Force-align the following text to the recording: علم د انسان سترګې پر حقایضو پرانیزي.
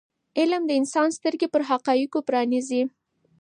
علم 0.39 0.63
د 0.67 0.71
انسان 0.79 1.07
سترګې 1.17 1.47
پر 1.53 1.61
حقایضو 1.69 2.19
پرانیزي. 2.27 2.81